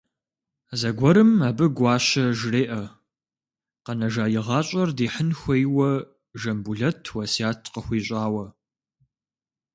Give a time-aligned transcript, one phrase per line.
[0.79, 2.83] Зэгуэрым абы Гуащэ жреӏэ,
[3.85, 5.89] къэнэжа и гъащӏэр дихьын хуейуэ
[6.39, 8.45] Жамбулэт уэсят къыхуищӏауэ.